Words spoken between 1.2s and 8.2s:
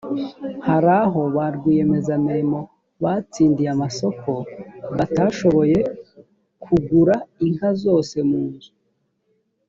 ba rwiyemezamirimo batsindiye amasoko batashoboye kugura inka zose